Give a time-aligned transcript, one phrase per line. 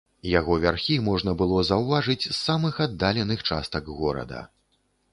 [0.39, 4.47] Яго вярхі можна было заўважыць з самых аддаленых частак горада.